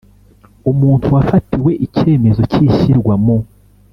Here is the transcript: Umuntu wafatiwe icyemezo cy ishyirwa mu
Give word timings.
Umuntu 0.71 1.05
wafatiwe 1.15 1.71
icyemezo 1.85 2.41
cy 2.51 2.59
ishyirwa 2.67 3.13
mu 3.23 3.37